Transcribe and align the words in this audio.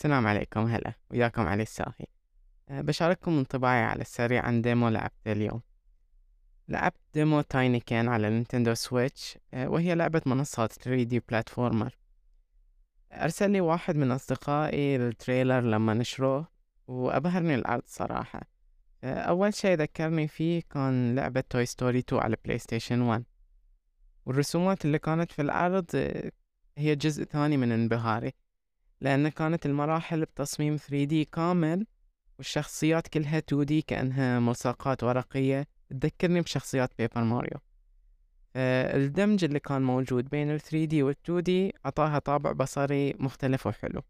السلام 0.00 0.26
عليكم 0.26 0.60
هلا 0.60 0.92
وياكم 1.10 1.42
علي 1.42 1.62
الساهي 1.62 2.06
أه، 2.68 2.80
بشارككم 2.80 3.38
انطباعي 3.38 3.82
على 3.82 4.00
السريع 4.00 4.42
عن 4.42 4.62
demo 4.62 4.88
لعبته 4.88 5.32
اليوم. 5.32 5.60
لعبت 6.68 7.00
demo 7.14 7.40
Tinykin 7.40 8.08
على 8.08 8.30
Nintendo 8.30 8.74
Switch 8.74 9.38
أه، 9.54 9.68
وهي 9.68 9.94
لعبة 9.94 10.22
منصات 10.26 10.72
3D 10.72 11.20
platformer. 11.28 11.98
أرسل 13.12 13.50
لي 13.50 13.60
واحد 13.60 13.96
من 13.96 14.10
أصدقائي 14.10 14.96
ال 14.96 15.04
trailer 15.04 15.60
لما 15.60 15.94
نشروه 15.94 16.48
وأبهرني 16.86 17.54
العرض 17.54 17.82
صراحة. 17.86 18.40
أه، 19.04 19.20
أول 19.20 19.54
شي 19.54 19.74
ذكرني 19.74 20.28
فيه 20.28 20.62
كان 20.70 21.14
لعبة 21.14 21.40
Toy 21.50 21.66
Story 21.66 21.98
2 21.98 22.22
على 22.22 22.36
PlayStation 22.44 23.00
1 23.00 23.24
والرسومات 24.26 24.84
اللي 24.84 24.98
كانت 24.98 25.32
في 25.32 25.42
العرض 25.42 25.86
هي 26.78 26.96
جزء 26.96 27.24
ثاني 27.24 27.56
من 27.56 27.72
انبهاري. 27.72 28.32
لأن 29.00 29.28
كانت 29.28 29.66
المراحل 29.66 30.20
بتصميم 30.20 30.76
3D 30.76 31.28
كامل 31.32 31.86
والشخصيات 32.38 33.08
كلها 33.08 33.40
2D 33.40 33.72
كأنها 33.86 34.40
ملصقات 34.40 35.04
ورقية. 35.04 35.66
تذكرني 35.90 36.40
بشخصيات 36.40 36.90
Paper 36.98 37.24
Mario 37.24 37.58
الدمج 38.56 39.44
اللي 39.44 39.60
كان 39.60 39.82
موجود 39.82 40.28
بين 40.28 40.50
ال 40.50 40.60
3D 40.60 40.94
وال 40.94 41.14
2D 41.14 41.78
عطاها 41.84 42.18
طابع 42.18 42.52
بصري 42.52 43.14
مختلف 43.18 43.66
وحلو. 43.66 44.02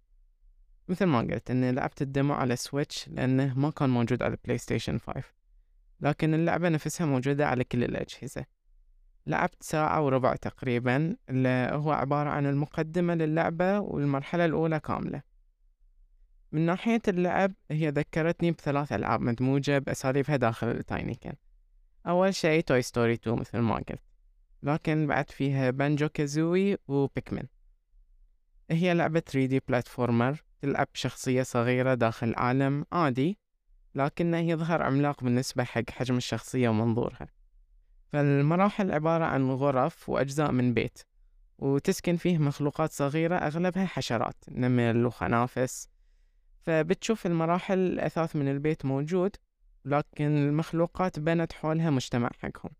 مثل 0.89 1.05
ما 1.05 1.19
قلت 1.21 1.51
إني 1.51 1.73
لعبت 1.73 2.03
ال 2.03 2.09
demo 2.09 2.35
على 2.35 2.57
Switch 2.57 3.09
لأنه 3.09 3.59
ما 3.59 3.71
كان 3.71 3.91
موجود 3.91 4.23
على 4.23 4.37
PlayStation 4.45 4.99
5 4.99 5.23
لكن 6.01 6.35
اللعبة 6.35 6.69
نفسها 6.69 7.07
موجودة 7.07 7.47
على 7.47 7.65
كل 7.65 7.85
الأجهزة. 7.85 8.45
لعبت 9.31 9.63
ساعة 9.63 10.05
وربع 10.05 10.37
تقريبا 10.37 11.17
اللي 11.29 11.71
هو 11.73 11.93
عبارة 11.93 12.31
عن 12.31 12.47
المقدمة 12.47 13.15
للعبة 13.15 13.81
والمرحلة 13.81 14.45
الأولى 14.45 14.81
كاملة. 14.81 15.23
من 16.53 16.67
ناحية 16.67 17.03
اللعب 17.09 17.53
هي 17.71 17.89
ذكرتني 17.89 18.51
بثلاث 18.51 18.93
ألعاب 18.93 19.21
مدموجة 19.21 19.79
بأساليبها 19.79 20.37
داخل 20.37 20.69
ال 20.69 20.76
Tinykin. 20.76 21.33
أول 22.07 22.35
شي 22.35 22.63
Toy 22.63 22.83
Story 22.83 23.13
2 23.13 23.39
مثل 23.39 23.59
ما 23.59 23.75
قلت. 23.75 24.01
لكن 24.63 25.07
بعد 25.07 25.31
فيها 25.31 25.71
Banjo-Kazooie 25.71 26.09
و 26.09 26.77
Pikmin 26.89 27.43
هي 28.71 28.95
لعبة 28.95 29.23
3D 29.31 29.59
platformer 29.69 30.43
تلعب 30.63 30.89
شخصية 30.95 31.43
صغيرة 31.43 31.95
داخل 31.95 32.35
عالم 32.37 32.85
عادي 32.93 33.39
لكنه 33.95 34.39
يظهر 34.39 34.83
عملاق 34.83 35.25
بالنسبة 35.25 35.65
حق 35.65 35.91
حجم 35.91 36.17
الشخصية 36.17 36.69
ومنظورها. 36.69 37.40
فالمراحل 38.13 38.93
عبارة 38.93 39.25
عن 39.25 39.51
غرف 39.51 40.09
وأجزاء 40.09 40.53
من 40.53 40.75
بيت 40.75 40.99
وتسكن 41.59 42.17
فيه 42.17 42.39
مخلوقات 42.39 42.93
صغيرة 42.93 43.37
أغلبها 43.37 43.87
حشرات 43.87 44.45
نمل 44.49 45.07
وخنافس. 45.07 45.89
فبتشوف 46.61 47.27
المراحل 47.27 47.79
الأثاث 47.79 48.37
من 48.37 48.49
البيت 48.49 48.85
موجود 48.85 49.37
لكن 49.85 50.25
المخلوقات 50.25 51.19
بنت 51.19 51.53
حولها 51.53 51.91
مجتمع 51.91 52.31
حقهم. 52.39 52.71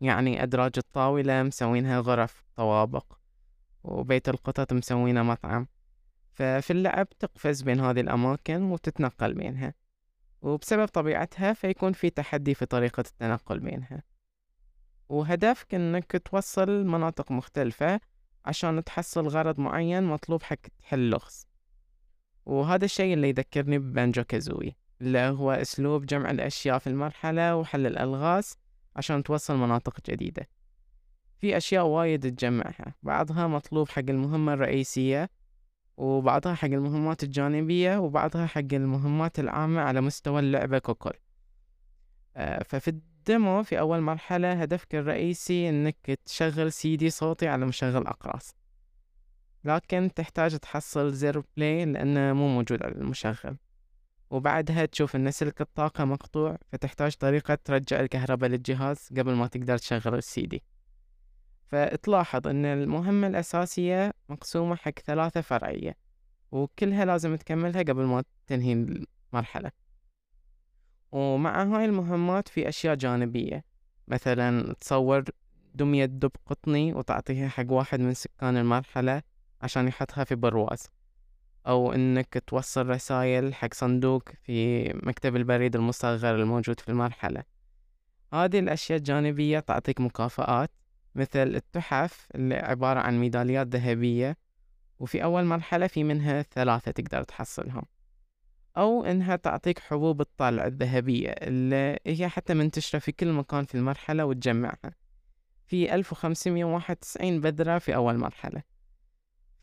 يعني 0.00 0.42
أدراج 0.42 0.72
الطاولة 0.76 1.42
مسوينها 1.42 2.00
غرف 2.00 2.44
طوابق 2.56 3.18
وبيت 3.84 4.28
القطط 4.28 4.72
مسوينه 4.72 5.22
مطعم. 5.22 5.66
ففي 6.32 6.70
اللعب 6.70 7.08
تقفز 7.08 7.62
بين 7.62 7.80
هذه 7.80 8.00
الأماكن 8.00 8.62
وتتنقل 8.62 9.34
بينها 9.34 9.74
وبسبب 10.42 10.88
طبيعتها 10.88 11.52
فيكون 11.52 11.92
في 11.92 12.10
تحدي 12.10 12.54
في 12.54 12.66
طريقة 12.66 13.00
التنقل 13.00 13.60
بينها. 13.60 14.02
وهدفك 15.08 15.74
إنك 15.74 16.22
توصل 16.24 16.86
مناطق 16.86 17.32
مختلفة 17.32 18.00
عشان 18.44 18.84
تحصل 18.84 19.28
غرض 19.28 19.60
معين 19.60 20.02
مطلوب 20.04 20.42
حق 20.42 20.56
تحل 20.82 21.10
لغز. 21.10 21.46
وهذا 22.46 22.84
الشيء 22.84 23.14
اللي 23.14 23.28
يذكرني 23.28 23.78
ببانجو 23.78 24.24
كازوي 24.24 24.76
اللي 25.00 25.18
هو 25.18 25.52
أسلوب 25.52 26.06
جمع 26.06 26.30
الأشياء 26.30 26.78
في 26.78 26.86
المرحلة 26.86 27.56
وحل 27.56 27.86
الألغاز 27.86 28.56
عشان 28.96 29.22
توصل 29.22 29.56
مناطق 29.56 30.10
جديدة. 30.10 30.48
في 31.38 31.56
أشياء 31.56 31.86
وايد 31.86 32.36
تجمعها 32.36 32.94
بعضها 33.02 33.46
مطلوب 33.46 33.88
حق 33.88 34.02
المهمة 34.08 34.52
الرئيسية 34.54 35.30
وبعضها 35.96 36.54
حق 36.54 36.68
المهمات 36.68 37.22
الجانبية 37.22 37.98
وبعضها 37.98 38.46
حق 38.46 38.72
المهمات 38.72 39.38
العامة 39.38 39.80
على 39.80 40.00
مستوى 40.00 40.40
اللعبة 40.40 40.78
ككل. 40.78 41.18
آه، 42.36 42.62
ففي 42.62 43.00
ال 43.28 43.35
demo 43.35 43.62
في 43.62 43.78
أول 43.78 44.00
مرحلة 44.00 44.52
هدفك 44.52 44.94
الرئيسي 44.94 45.68
إنك 45.68 46.18
تشغل 46.24 46.72
سي 46.72 46.96
دي 46.96 47.10
صوتي 47.10 47.48
على 47.48 47.66
مشغل 47.66 48.06
أقراص. 48.06 48.54
لكن 49.64 50.10
تحتاج 50.14 50.58
تحصل 50.58 51.12
زر 51.12 51.42
play 51.56 51.84
لأنه 51.84 52.32
مو 52.32 52.48
موجود 52.48 52.82
على 52.82 52.94
المشغل. 52.94 53.56
وبعدها 54.30 54.86
تشوف 54.86 55.16
إن 55.16 55.30
سلك 55.30 55.60
الطاقة 55.60 56.04
مقطوع 56.04 56.58
فتحتاج 56.72 57.14
طريقة 57.14 57.54
ترجع 57.54 58.00
الكهرباء 58.00 58.50
للجهاز 58.50 59.08
قبل 59.16 59.34
ما 59.34 59.46
تقدر 59.46 59.78
تشغل 59.78 60.14
السي 60.14 60.46
دي. 60.46 60.62
فتلاحظ 61.66 62.46
إن 62.46 62.64
المهمة 62.64 63.26
الأساسية 63.26 64.12
مقسومة 64.28 64.76
حق 64.76 64.98
ثلاثة 65.06 65.40
فرعية 65.40 65.96
وكلها 66.52 67.04
لازم 67.04 67.36
تكملها 67.36 67.82
قبل 67.82 68.04
ما 68.04 68.24
تنهي 68.46 68.72
المرحلة. 69.32 69.87
ومع 71.12 71.62
هاي 71.62 71.84
المهمات 71.84 72.48
في 72.48 72.68
أشياء 72.68 72.94
جانبية. 72.94 73.64
مثلا 74.08 74.74
تصور 74.74 75.24
دمية 75.74 76.04
دب 76.04 76.30
قطني 76.46 76.92
وتعطيها 76.92 77.48
حق 77.48 77.70
واحد 77.72 78.00
من 78.00 78.14
سكان 78.14 78.56
المرحلة 78.56 79.22
عشان 79.62 79.88
يحطها 79.88 80.24
في 80.24 80.34
برواز. 80.34 80.86
أو 81.66 81.92
إنك 81.92 82.42
توصل 82.46 82.86
رسائل 82.86 83.54
حق 83.54 83.74
صندوق 83.74 84.22
في 84.42 84.88
مكتب 84.94 85.36
البريد 85.36 85.76
المصغر 85.76 86.34
الموجود 86.34 86.80
في 86.80 86.88
المرحلة. 86.88 87.42
هذه 88.32 88.58
الأشياء 88.58 88.98
الجانبية 88.98 89.60
تعطيك 89.60 90.00
مكافآت 90.00 90.70
مثل 91.14 91.42
التحف 91.54 92.28
اللي 92.34 92.54
عبارة 92.54 93.00
عن 93.00 93.18
ميداليات 93.18 93.66
ذهبية 93.66 94.36
وفي 94.98 95.22
أول 95.24 95.44
مرحلة 95.44 95.86
في 95.86 96.04
منها 96.04 96.42
ثلاثة 96.42 96.90
تقدر 96.90 97.22
تحصلهم. 97.22 97.82
أو 98.78 99.04
إنها 99.04 99.36
تعطيك 99.36 99.78
حبوب 99.78 100.20
الطلع 100.20 100.66
الذهبية 100.66 101.30
اللي 101.30 101.98
هي 102.06 102.28
حتى 102.28 102.54
منتشرة 102.54 102.98
في 102.98 103.12
كل 103.12 103.32
مكان 103.32 103.64
في 103.64 103.74
المرحلة 103.74 104.24
وتجمعها. 104.24 104.94
في 105.66 105.94
ألف 105.94 106.12
وخمسمية 106.12 106.64
وواحد 106.64 106.96
وتسعين 106.96 107.40
بذرة 107.40 107.78
في 107.78 107.94
أول 107.94 108.18
مرحلة. 108.18 108.62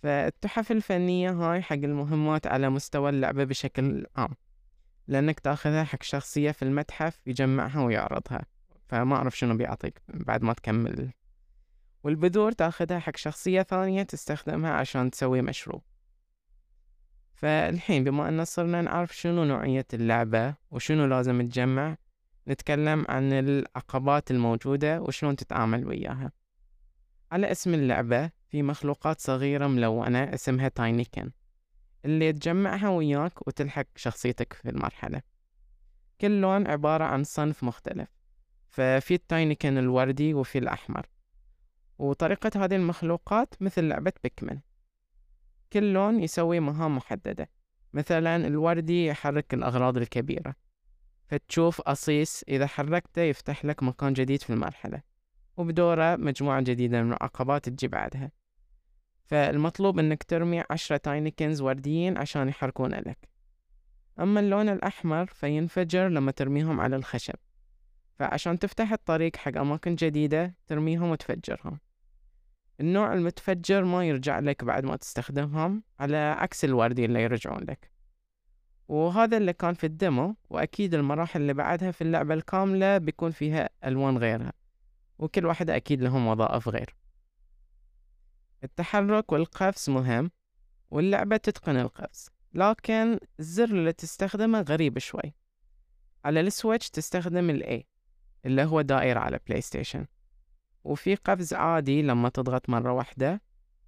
فالتحف 0.03 0.71
الفنية 0.71 1.31
هاي 1.31 1.61
حق 1.61 1.75
المهمات 1.75 2.47
على 2.47 2.69
مستوى 2.69 3.09
اللعبة 3.09 3.43
بشكل 3.43 4.05
عام 4.15 4.35
لأنك 5.07 5.39
تأخذها 5.39 5.83
حق 5.83 6.03
شخصية 6.03 6.51
في 6.51 6.61
المتحف 6.61 7.21
يجمعها 7.27 7.83
ويعرضها. 7.83 8.45
فما 8.87 9.15
أعرف 9.15 9.37
شنو 9.37 9.57
بيعطيك 9.57 10.01
بعد 10.07 10.43
ما 10.43 10.53
تكمل. 10.53 11.11
والبذور 12.03 12.51
تأخذها 12.51 12.99
حق 12.99 13.17
شخصية 13.17 13.61
ثانية 13.61 14.03
تستخدمها 14.03 14.71
عشان 14.71 15.11
تسوي 15.11 15.41
مشروب. 15.41 15.81
فالحين 17.35 18.03
بما 18.03 18.29
أن 18.29 18.45
صرنا 18.45 18.81
نعرف 18.81 19.15
شنو 19.15 19.43
نوعية 19.43 19.85
اللعبة 19.93 20.55
وشنو 20.71 21.05
لازم 21.05 21.41
تجمع 21.41 21.97
نتكلم 22.47 23.05
عن 23.09 23.33
العقبات 23.33 24.31
الموجودة 24.31 25.01
وشلون 25.01 25.35
تتعامل 25.35 25.87
وياها. 25.87 26.31
على 27.31 27.51
اسم 27.51 27.73
اللعبة 27.73 28.31
في 28.47 28.63
مخلوقات 28.63 29.21
صغيرة 29.21 29.67
ملونة 29.67 30.23
اسمها 30.23 30.67
تاينيكن 30.67 31.31
اللي 32.05 32.33
تجمعها 32.33 32.89
وياك 32.89 33.47
وتلحق 33.47 33.85
شخصيتك 33.95 34.53
في 34.53 34.69
المرحلة. 34.69 35.21
كل 36.21 36.41
لون 36.41 36.67
عبارة 36.67 37.03
عن 37.03 37.23
صنف 37.23 37.63
مختلف. 37.63 38.09
ففي 38.69 39.13
التاينيكن 39.13 39.77
الوردي 39.77 40.33
وفي 40.33 40.57
الأحمر. 40.57 41.05
وطريقة 41.99 42.65
هذه 42.65 42.75
المخلوقات 42.75 43.53
مثل 43.61 43.83
لعبة 43.83 44.13
بيكمن 44.23 44.59
كل 45.75 45.93
لون 45.93 46.19
يسوي 46.19 46.59
مهام 46.59 46.97
محددة 46.97 47.49
مثلا 47.93 48.35
الوردي 48.35 49.05
يحرك 49.05 49.53
الأغراض 49.53 49.97
الكبيرة 49.97 50.55
فتشوف 51.27 51.81
أصيص 51.81 52.43
إذا 52.47 52.67
حركته 52.67 53.21
يفتح 53.21 53.65
لك 53.65 53.83
مكان 53.83 54.13
جديد 54.13 54.41
في 54.41 54.49
المرحلة 54.49 55.01
وبدوره 55.57 56.15
مجموعة 56.15 56.61
جديدة 56.61 57.03
من 57.03 57.13
العقبات 57.13 57.69
تجي 57.69 57.87
بعدها. 57.87 58.31
فالمطلوب 59.25 59.99
إنك 59.99 60.23
ترمي 60.23 60.63
عشرة 60.69 60.97
Tinykins 60.97 61.61
ورديين 61.61 62.17
عشان 62.17 62.47
يحركون 62.47 62.91
لك. 62.91 63.29
أما 64.19 64.39
اللون 64.39 64.69
الأحمر 64.69 65.25
فينفجر 65.25 66.07
لما 66.07 66.31
ترميهم 66.31 66.79
على 66.79 66.95
الخشب 66.95 67.35
فعشان 68.19 68.59
تفتح 68.59 68.91
الطريق 68.91 69.35
حق 69.35 69.57
أماكن 69.57 69.95
جديدة 69.95 70.55
ترميهم 70.67 71.09
وتفجرهم. 71.09 71.79
النوع 72.79 73.13
المتفجر 73.13 73.83
ما 73.83 74.05
يرجع 74.05 74.39
لك 74.39 74.63
بعد 74.63 74.85
ما 74.85 74.95
تستخدمهم 74.95 75.83
على 75.99 76.17
عكس 76.17 76.65
الوردي 76.65 77.05
اللي 77.05 77.23
يرجعون 77.23 77.63
لك. 77.63 77.91
وهذا 78.87 79.37
اللي 79.37 79.53
كان 79.53 79.73
في 79.73 79.85
ال 79.85 79.95
demo 79.95 80.35
وأكيد 80.49 80.93
المراحل 80.93 81.41
اللي 81.41 81.53
بعدها 81.53 81.91
في 81.91 82.01
اللعبة 82.01 82.33
الكاملة 82.33 82.97
بيكون 82.97 83.31
فيها 83.31 83.69
ألوان 83.85 84.17
غيرها 84.17 84.53
وكل 85.19 85.45
واحدة 85.45 85.75
أكيد 85.75 86.01
لهم 86.01 86.27
وظائف 86.27 86.69
غير. 86.69 86.95
التحرك 88.63 89.31
والقفز 89.31 89.89
مهم 89.89 90.31
واللعبة 90.91 91.37
تتقن 91.37 91.77
القفز 91.77 92.29
لكن 92.53 93.19
الزر 93.39 93.69
اللي 93.69 93.93
تستخدمه 93.93 94.61
غريب 94.61 94.99
شوي. 94.99 95.33
على 96.25 96.39
ال 96.39 96.46
Switch 96.46 96.89
تستخدم 96.89 97.49
ال 97.49 97.63
A 97.63 97.83
اللي 98.45 98.63
هو 98.63 98.81
دائرة 98.81 99.19
على 99.19 99.39
PlayStation 99.47 100.05
وفي 100.85 101.15
قفز 101.15 101.53
عادي 101.53 102.01
لما 102.01 102.29
تضغط 102.29 102.69
مرة 102.69 102.91
واحدة 102.91 103.41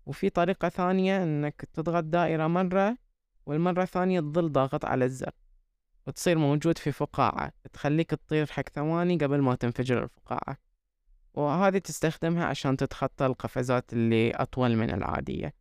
وفي 0.05 0.29
طريقة 0.29 0.69
ثانية 0.69 1.23
إنك 1.23 1.69
تضغط 1.73 2.03
دائرة 2.03 2.47
مرة 2.47 2.97
والمرة 3.45 3.83
الثانية 3.83 4.19
تظل 4.19 4.51
ضاغط 4.51 4.85
على 4.85 5.05
الزر 5.05 5.31
وتصير 6.07 6.37
موجود 6.37 6.77
في 6.77 6.91
فقاعة 6.91 7.53
تخليك 7.73 8.09
تطير 8.09 8.45
حق 8.45 8.69
ثواني 8.69 9.17
قبل 9.17 9.41
ما 9.41 9.55
تنفجر 9.55 10.03
الفقاعة. 10.03 10.57
وهذه 11.33 11.77
تستخدمها 11.77 12.45
عشان 12.45 12.77
تتخطى 12.77 13.25
القفزات 13.25 13.93
اللي 13.93 14.31
أطول 14.31 14.75
من 14.75 14.93
العادية. 14.93 15.53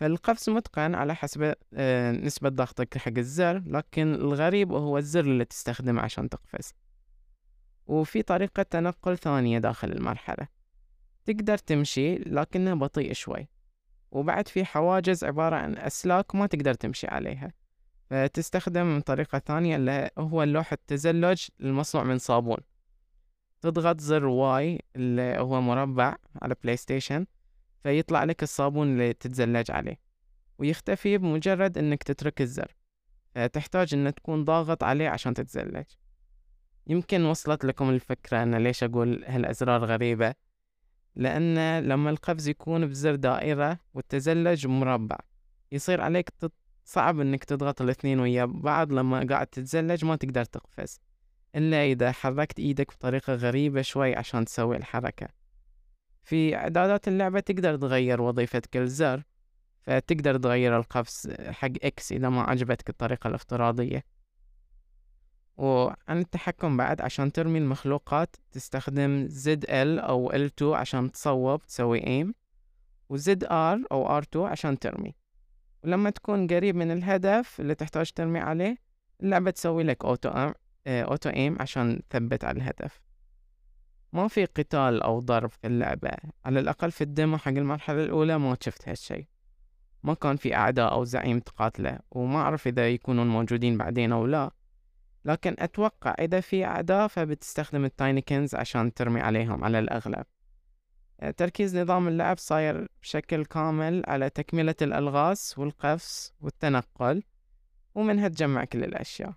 فالقفز 0.00 0.50
متقن 0.50 0.94
على 0.94 1.14
حسب 1.14 1.54
آه، 1.74 2.12
نسبة 2.12 2.48
ضغطك 2.48 2.98
حق 2.98 3.12
الزر 3.18 3.62
لكن 3.66 4.14
الغريب 4.14 4.72
هو 4.72 4.98
الزر 4.98 5.20
اللي 5.24 5.44
تستخدمه 5.44 6.02
عشان 6.02 6.28
تقفز. 6.28 6.72
وفي 7.86 8.22
طريقة 8.22 8.62
تنقل 8.62 9.18
ثانية 9.18 9.58
داخل 9.58 9.92
المرحلة. 9.92 10.48
تقدر 11.24 11.58
تمشي 11.58 12.16
لكنها 12.16 12.74
بطيء 12.74 13.12
شوي 13.12 13.48
وبعد 14.10 14.48
في 14.48 14.64
حواجز 14.64 15.24
عبارة 15.24 15.56
عن 15.56 15.78
أسلاك 15.78 16.34
ما 16.34 16.46
تقدر 16.46 16.74
تمشي 16.74 17.06
عليها. 17.06 17.52
فتستخدم 18.10 19.00
طريقة 19.00 19.38
ثانية 19.38 19.76
اللي 19.76 20.10
هو 20.18 20.42
اللوح 20.42 20.72
التزلج 20.72 21.46
المصنوع 21.60 22.04
من 22.04 22.18
صابون. 22.18 22.58
تضغط 23.60 24.00
زر 24.00 24.26
Y 24.26 24.80
اللي 24.96 25.38
هو 25.38 25.60
مربع 25.60 26.16
على 26.42 26.54
PlayStation 26.62 27.26
فيطلع 27.82 28.24
لك 28.24 28.42
الصابون 28.42 28.92
اللي 28.92 29.12
تتزلج 29.12 29.70
عليه. 29.70 30.00
ويختفي 30.58 31.18
بمجرد 31.18 31.78
إنك 31.78 32.02
تترك 32.02 32.40
الزر. 32.40 32.76
فتحتاج 33.34 33.94
ان 33.94 34.14
تكون 34.14 34.44
ضاغط 34.44 34.82
عليه 34.84 35.08
عشان 35.08 35.34
تتزلج. 35.34 35.84
يمكن 36.86 37.24
وصلت 37.24 37.64
لكم 37.64 37.90
الفكرة 37.90 38.42
أنا 38.42 38.56
ليش 38.56 38.84
أقول 38.84 39.24
هالأزرار 39.24 39.84
غريبة؟ 39.84 40.34
لأن 41.16 41.78
لما 41.78 42.10
القفز 42.10 42.48
يكون 42.48 42.86
بزر 42.86 43.14
دائرة 43.14 43.78
والتزلج 43.94 44.66
مربع 44.66 45.16
يصير 45.72 46.00
عليك 46.00 46.28
صعب 46.84 47.20
إنك 47.20 47.44
تضغط 47.44 47.82
الاثنين 47.82 48.20
ويا 48.20 48.44
بعض 48.44 48.92
لما 48.92 49.26
قاعد 49.30 49.46
تتزلج 49.46 50.04
ما 50.04 50.16
تقدر 50.16 50.44
تقفز 50.44 51.00
إلا 51.56 51.84
إذا 51.84 52.12
حركت 52.12 52.58
إيدك 52.58 52.92
بطريقة 52.92 53.34
غريبة 53.34 53.82
شوي 53.82 54.16
عشان 54.16 54.44
تسوي 54.44 54.76
الحركة. 54.76 55.28
في 56.22 56.56
إعدادات 56.56 57.08
اللعبة 57.08 57.40
تقدر 57.40 57.76
تغير 57.76 58.22
وظيفة 58.22 58.62
كل 58.72 58.88
زر 58.88 59.22
فتقدر 59.80 60.36
تغير 60.36 60.76
القفز 60.76 61.34
حق 61.40 61.70
X 61.82 62.12
إذا 62.12 62.28
ما 62.28 62.42
عجبتك 62.42 62.88
الطريقة 62.88 63.28
الافتراضية. 63.28 64.04
وعن 65.56 66.18
التحكم 66.18 66.76
بعد 66.76 67.00
عشان 67.00 67.32
ترمي 67.32 67.58
المخلوقات 67.58 68.36
تستخدم 68.52 69.26
ZL 69.28 69.98
أو 69.98 70.32
L 70.32 70.44
2 70.44 70.72
عشان 70.72 71.12
تصوب 71.12 71.66
تسوي 71.66 72.06
aim 72.06 72.34
و 73.08 73.44
ZR 73.44 73.78
أو 73.92 74.16
R 74.16 74.22
2 74.22 74.46
عشان 74.46 74.78
ترمي. 74.78 75.14
ولما 75.84 76.10
تكون 76.10 76.46
قريب 76.46 76.76
من 76.76 76.90
الهدف 76.90 77.60
اللي 77.60 77.74
تحتاج 77.74 78.10
ترمي 78.12 78.38
عليه 78.38 78.76
اللعبة 79.22 79.50
تسوي 79.50 79.82
لك 79.82 80.04
auto 80.04 80.28
aim 80.28 80.54
auto 80.86 81.30
aim 81.30 81.56
عشان 81.60 82.00
تثبت 82.10 82.44
على 82.44 82.56
الهدف. 82.56 83.00
ما 84.12 84.28
في 84.28 84.44
قتال 84.44 85.02
أو 85.02 85.20
ضرب 85.20 85.50
في 85.50 85.66
اللعبة. 85.66 86.10
على 86.44 86.60
الأقل 86.60 86.90
في 86.90 87.00
ال 87.00 87.08
demo 87.08 87.38
حق 87.38 87.48
المرحلة 87.48 88.04
الأولى 88.04 88.38
ما 88.38 88.56
شفت 88.60 88.88
هالشي. 88.88 89.28
ما 90.02 90.14
كان 90.14 90.36
في 90.36 90.54
أعداء 90.54 90.92
أو 90.92 91.04
زعيم 91.04 91.40
تقاتله 91.40 91.98
وما 92.10 92.38
أعرف 92.38 92.66
إذا 92.66 92.88
يكونون 92.88 93.26
موجودين 93.26 93.78
بعدين 93.78 94.12
أو 94.12 94.26
لا. 94.26 94.50
لكن 95.26 95.56
أتوقع 95.58 96.14
إذا 96.18 96.40
في 96.40 96.64
أعداء 96.64 97.08
فبتستخدم 97.08 97.84
ال 97.84 97.92
Tinykins 97.92 98.54
عشان 98.54 98.94
ترمي 98.94 99.20
عليهم 99.20 99.64
على 99.64 99.78
الأغلب. 99.78 100.24
تركيز 101.36 101.76
نظام 101.76 102.08
اللعب 102.08 102.38
صاير 102.38 102.88
بشكل 103.02 103.44
كامل 103.44 104.02
على 104.06 104.30
تكملة 104.30 104.74
الألغاز 104.82 105.54
والقفز 105.56 106.34
والتنقل 106.40 107.22
ومنها 107.94 108.28
تجمع 108.28 108.64
كل 108.64 108.84
الأشياء. 108.84 109.34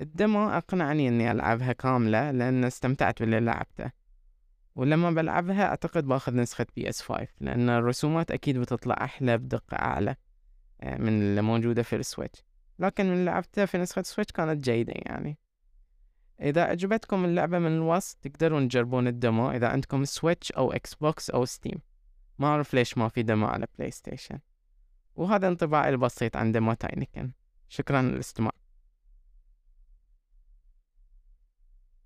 ال 0.00 0.10
demo 0.10 0.48
أقنعني 0.48 1.08
إني 1.08 1.30
ألعبها 1.30 1.72
كاملة 1.72 2.30
لأن 2.30 2.64
استمتعت 2.64 3.20
باللي 3.20 3.40
لعبته 3.40 3.90
ولما 4.76 5.10
بلعبها 5.10 5.64
أعتقد 5.64 6.04
باخذ 6.04 6.36
نسخة 6.36 6.66
PS 6.76 7.02
5 7.02 7.26
لأن 7.40 7.68
الرسومات 7.68 8.30
أكيد 8.30 8.58
بتطلع 8.58 8.96
أحلى 9.04 9.38
بدقة 9.38 9.74
أعلى 9.76 10.16
آه، 10.80 10.98
من 10.98 11.08
اللي 11.22 11.42
موجودة 11.42 11.82
في 11.82 11.96
ال 11.96 12.02
Switch. 12.02 12.44
لكن 12.78 13.10
من 13.10 13.24
لعبتها 13.24 13.66
في 13.66 13.78
نسخة 13.78 14.02
Switch 14.02 14.32
كانت 14.32 14.64
جيدة 14.64 14.92
يعني. 14.96 15.38
إذا 16.40 16.64
عجبتكم 16.64 17.24
اللعبة 17.24 17.58
من 17.58 17.76
الوصف 17.76 18.14
تقدرون 18.14 18.68
تجربون 18.68 19.06
ال 19.06 19.13
demo. 19.13 19.50
إذا 19.50 19.68
عندكم 19.68 20.04
Switch 20.04 20.52
أو 20.52 20.72
Xbox 20.72 21.30
أو 21.30 21.44
Steam 21.44 21.78
ما 22.38 22.46
أعرف 22.46 22.74
ليش 22.74 22.98
ما 22.98 23.08
في 23.08 23.22
demo 23.22 23.46
على 23.46 23.66
PlayStation 23.78 24.38
وهذا 25.16 25.48
انطباعي 25.48 25.90
البسيط 25.90 26.36
عن 26.36 26.52
دمو 26.52 26.72
تاينيكن. 26.72 27.32
شكرا 27.68 28.02
للاستماع 28.02 28.52